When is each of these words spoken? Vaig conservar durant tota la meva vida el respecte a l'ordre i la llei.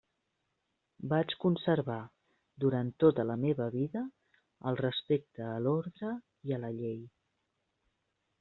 Vaig 1.11 1.33
conservar 1.43 1.97
durant 2.65 2.89
tota 3.05 3.27
la 3.33 3.37
meva 3.43 3.69
vida 3.77 4.03
el 4.71 4.81
respecte 4.83 5.47
a 5.51 5.55
l'ordre 5.67 6.19
i 6.53 6.61
la 6.65 6.73
llei. 6.83 6.99